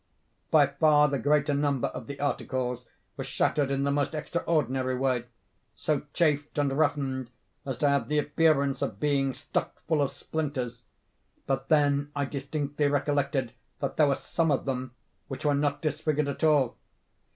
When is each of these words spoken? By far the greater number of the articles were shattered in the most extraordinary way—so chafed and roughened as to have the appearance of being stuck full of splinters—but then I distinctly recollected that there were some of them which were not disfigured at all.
By 0.49 0.65
far 0.65 1.09
the 1.09 1.19
greater 1.19 1.53
number 1.53 1.89
of 1.89 2.07
the 2.07 2.19
articles 2.19 2.87
were 3.17 3.23
shattered 3.23 3.69
in 3.69 3.83
the 3.83 3.91
most 3.91 4.15
extraordinary 4.15 4.97
way—so 4.97 6.07
chafed 6.11 6.57
and 6.57 6.75
roughened 6.75 7.29
as 7.67 7.77
to 7.77 7.87
have 7.87 8.07
the 8.09 8.17
appearance 8.17 8.81
of 8.81 8.99
being 8.99 9.31
stuck 9.35 9.79
full 9.85 10.01
of 10.01 10.09
splinters—but 10.09 11.69
then 11.69 12.09
I 12.15 12.25
distinctly 12.25 12.87
recollected 12.87 13.53
that 13.79 13.97
there 13.97 14.07
were 14.07 14.15
some 14.15 14.49
of 14.49 14.65
them 14.65 14.95
which 15.27 15.45
were 15.45 15.53
not 15.53 15.83
disfigured 15.83 16.29
at 16.29 16.43
all. 16.43 16.75